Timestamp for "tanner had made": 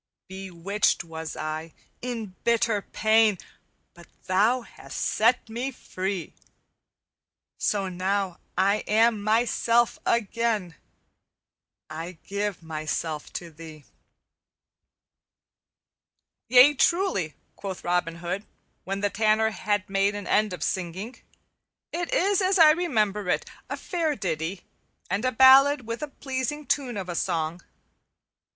19.11-20.15